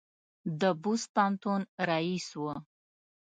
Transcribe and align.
د 0.61 0.63
بُست 0.81 1.07
پوهنتون 1.15 1.61
رییس 1.89 2.27
و. 2.41 2.43